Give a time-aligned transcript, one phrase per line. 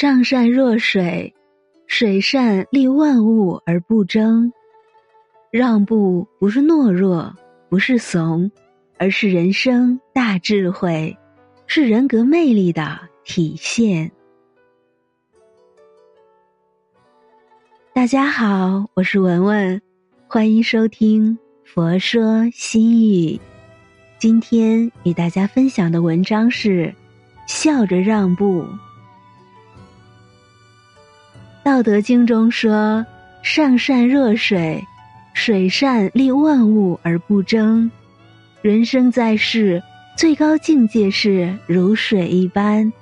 [0.00, 1.34] 上善若水，
[1.86, 4.50] 水善利万物而不争。
[5.50, 7.36] 让步不是懦弱，
[7.68, 8.50] 不是怂，
[8.96, 11.14] 而是人生大智慧，
[11.66, 14.10] 是人格魅力的体现。
[17.92, 19.82] 大家好，我是文文，
[20.26, 23.36] 欢迎收听《佛说心语》。
[24.18, 26.94] 今天与大家分享的文章是：
[27.46, 28.64] 笑着让步。
[31.70, 33.06] 道德经中说
[33.44, 34.84] ：“上善若水，
[35.34, 37.88] 水善利万物而不争。”
[38.60, 39.80] 人生在世，
[40.16, 42.92] 最高境界是如水一般，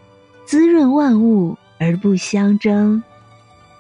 [0.45, 3.03] 滋润万物而不相争。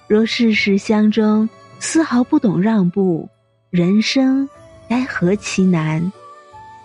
[0.06, 1.46] 若世事相争，
[1.78, 3.28] 丝毫不懂让步，
[3.68, 4.48] 人生
[4.88, 6.10] 该何其难！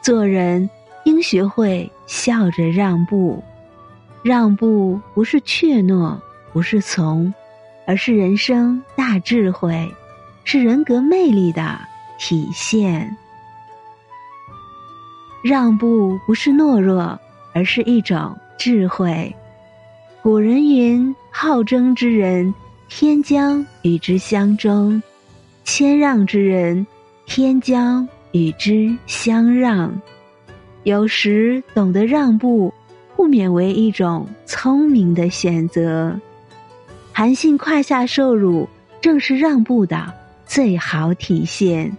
[0.02, 0.70] 做人
[1.06, 3.42] 应学会笑着让步，
[4.24, 6.20] 让步不是怯懦，
[6.52, 7.34] 不是从。
[7.86, 9.92] 而是人生大智慧，
[10.44, 11.80] 是人格魅力的
[12.20, 13.16] 体现。
[15.44, 17.20] 让步不是懦弱，
[17.54, 19.36] 而是一种智慧。
[20.22, 22.54] 古人云：“好争之人，
[22.88, 25.02] 天将与之相争；
[25.66, 26.88] 谦让之人，
[27.26, 29.94] 天将与之相让。”
[30.84, 32.74] 有时懂得让步，
[33.16, 36.18] 不免为一种聪明的选择。
[37.16, 38.68] 韩信胯下受辱，
[39.00, 40.12] 正是让步的
[40.48, 41.96] 最好体现。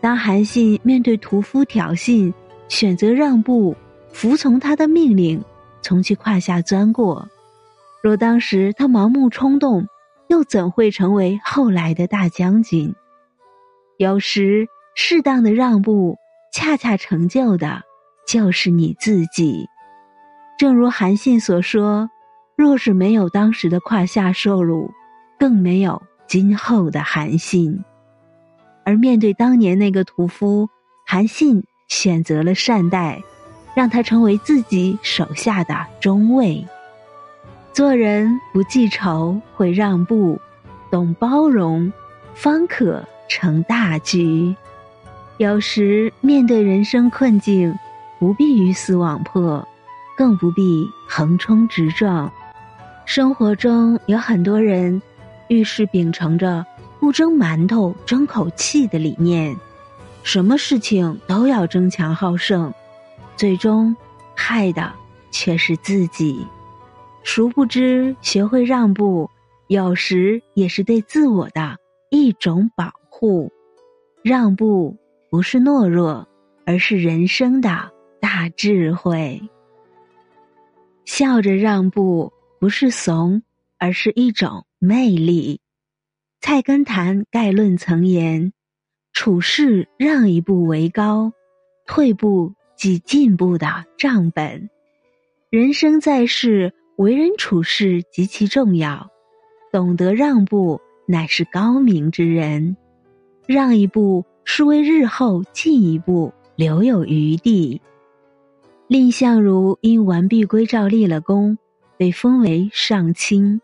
[0.00, 2.34] 当韩信面对屠夫挑衅，
[2.68, 3.76] 选择让步，
[4.12, 5.40] 服从他的命令，
[5.82, 7.28] 从其胯下钻过。
[8.02, 9.86] 若当时他盲目冲动，
[10.26, 12.92] 又怎会成为后来的大将军？
[13.98, 16.16] 有时适当的让步，
[16.52, 17.82] 恰恰成就的
[18.26, 19.68] 就是你自己。
[20.58, 22.10] 正如韩信所说。
[22.56, 24.90] 若是没有当时的胯下受辱，
[25.38, 27.84] 更没有今后的韩信。
[28.84, 30.68] 而面对当年那个屠夫，
[31.06, 33.22] 韩信选择了善待，
[33.74, 36.64] 让他成为自己手下的中尉。
[37.72, 40.40] 做人不记仇，会让步，
[40.90, 41.92] 懂包容，
[42.34, 44.54] 方可成大局。
[45.38, 47.76] 有时面对人生困境，
[48.20, 49.66] 不必鱼死网破，
[50.16, 52.30] 更不必横冲直撞。
[53.06, 55.00] 生活中有很多人，
[55.48, 56.64] 遇事秉承着
[56.98, 59.54] 不争馒头争口气的理念，
[60.22, 62.72] 什么事情都要争强好胜，
[63.36, 63.94] 最终
[64.34, 64.92] 害的
[65.30, 66.46] 却是自己。
[67.22, 69.30] 殊不知，学会让步，
[69.68, 71.76] 有时也是对自我的
[72.10, 73.52] 一种保护。
[74.22, 74.96] 让步
[75.30, 76.26] 不是懦弱，
[76.64, 77.90] 而是人生的
[78.20, 79.40] 大智慧。
[81.04, 82.32] 笑着让步。
[82.58, 83.42] 不是怂，
[83.78, 85.60] 而是一种魅力。
[86.40, 88.52] 菜根谭概论曾言
[89.12, 91.32] ：“处事让一步为高，
[91.86, 94.68] 退步即进步的账本。
[95.50, 99.10] 人生在世，为人处事极其重要。
[99.72, 102.76] 懂得让步，乃是高明之人。
[103.46, 107.80] 让一步，是为日后进一步留有余地。”
[108.88, 111.56] 蔺相如因完璧归赵立了功。
[112.04, 113.62] 被封为上卿，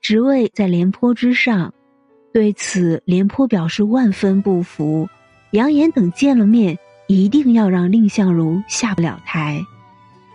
[0.00, 1.74] 职位在廉颇之上。
[2.32, 5.06] 对此，廉颇表示万分不服，
[5.50, 9.62] 扬言等见了面，一定要让蔺相如下不了台。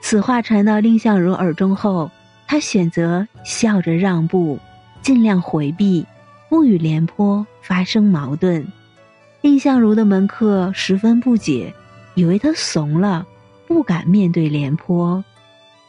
[0.01, 2.11] 此话传到蔺相如耳中后，
[2.47, 4.59] 他选择笑着让步，
[5.01, 6.05] 尽量回避，
[6.49, 8.71] 不与廉颇发生矛盾。
[9.41, 11.73] 蔺相如的门客十分不解，
[12.13, 13.25] 以为他怂了，
[13.65, 15.25] 不敢面对廉颇。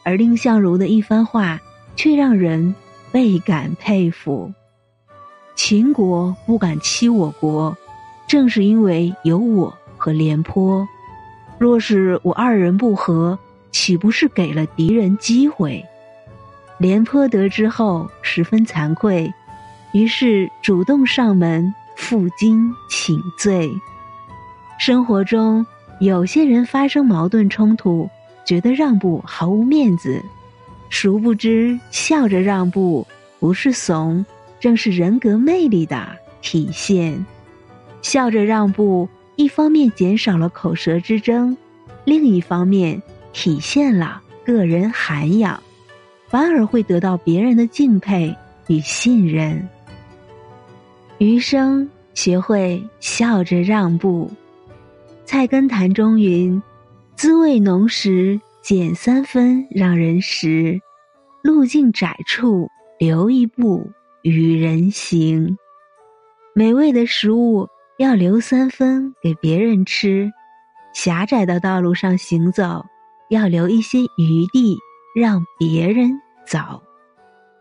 [0.03, 1.59] 而蔺相如的一番话，
[1.95, 2.73] 却让人
[3.11, 4.51] 倍感佩服。
[5.55, 7.75] 秦国不敢欺我国，
[8.27, 10.87] 正是因为有我和廉颇。
[11.57, 13.37] 若是我二人不和，
[13.71, 15.83] 岂不是给了敌人机会？
[16.77, 19.31] 廉颇得知后十分惭愧，
[19.91, 23.69] 于是主动上门负荆请罪。
[24.79, 25.65] 生活中，
[25.99, 28.09] 有些人发生矛盾冲突。
[28.49, 30.19] 觉得让步毫无面子，
[30.89, 33.05] 殊不知笑着让步
[33.39, 34.25] 不是怂，
[34.59, 36.07] 正是人格魅力的
[36.41, 37.23] 体现。
[38.01, 41.55] 笑着让步，一方面减少了口舌之争，
[42.05, 42.99] 另一方面
[43.33, 45.61] 体现了个人涵养，
[46.27, 48.35] 反而会得到别人的敬佩
[48.65, 49.69] 与信任。
[51.19, 54.27] 余生学会笑着让步。
[55.23, 56.59] 菜根谭中云。
[57.19, 60.79] 滋味浓时减三分让人食，
[61.43, 65.57] 路径窄处留一步与人行。
[66.55, 67.67] 美味的食物
[67.97, 70.31] 要留三分给别人吃，
[70.93, 72.85] 狭窄的道路上行走
[73.29, 74.77] 要留一些余地
[75.13, 76.81] 让别人走。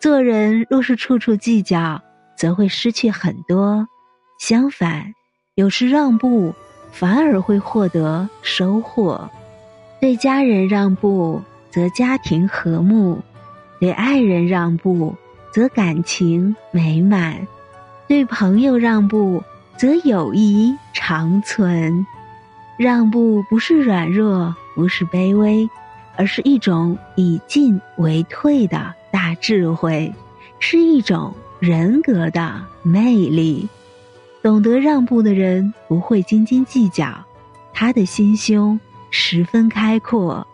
[0.01, 2.01] 做人若是处处计较，
[2.37, 3.85] 则会失去很多；
[4.39, 5.13] 相反，
[5.57, 6.55] 有时让步
[6.93, 9.29] 反而会获得收获。
[10.01, 13.19] 对家人让步，则家庭和睦；
[13.81, 15.15] 对爱人让步，
[15.53, 17.35] 则感情美满；
[18.07, 19.43] 对朋友让步，
[19.77, 22.07] 则友谊长存。
[22.77, 25.69] 让步不是软弱，不是卑微，
[26.17, 30.15] 而是一种以进为退的大智慧，
[30.61, 33.69] 是一种人格的魅力。
[34.41, 37.13] 懂得让步的人不会斤斤计较，
[37.73, 38.79] 他的心胸。
[39.11, 40.47] 十分开阔，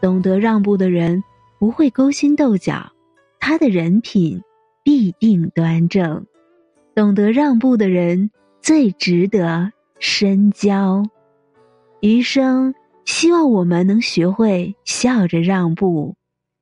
[0.00, 1.22] 懂得让步的人
[1.58, 2.90] 不会勾心斗角，
[3.38, 4.40] 他的人品
[4.82, 6.26] 必定端正。
[6.94, 11.02] 懂得让步的人最值得深交。
[12.00, 16.16] 余生，希望我们能学会笑着让步，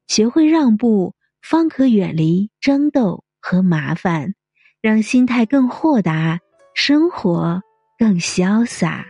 [0.07, 4.35] 学会让步，方可远离争斗和麻烦，
[4.81, 6.41] 让心态更豁达，
[6.75, 7.63] 生活
[7.99, 9.07] 更潇洒。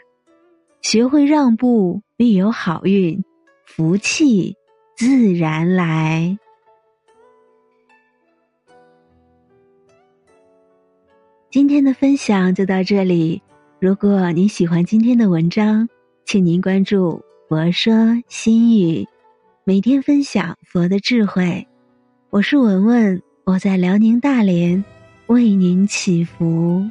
[0.83, 2.03] 学会让步。
[2.19, 3.23] 必有好运，
[3.65, 4.57] 福气
[4.97, 6.37] 自然来。
[11.49, 13.41] 今天的分享就到这里。
[13.79, 15.89] 如果您喜欢今天的文章，
[16.25, 17.93] 请您关注“佛说
[18.27, 19.07] 心语”，
[19.63, 21.65] 每天分享佛的智慧。
[22.31, 24.85] 我是文文，我在辽宁大连
[25.29, 26.85] 为您祈福。